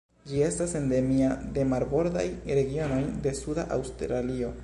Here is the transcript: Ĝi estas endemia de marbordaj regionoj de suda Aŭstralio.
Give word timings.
Ĝi 0.29 0.39
estas 0.45 0.71
endemia 0.79 1.27
de 1.57 1.65
marbordaj 1.75 2.25
regionoj 2.61 3.01
de 3.27 3.37
suda 3.43 3.69
Aŭstralio. 3.79 4.53